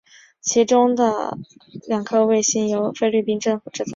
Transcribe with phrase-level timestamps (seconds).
[0.41, 1.37] 其中的
[1.87, 3.89] 两颗卫星将由菲律宾政府制造。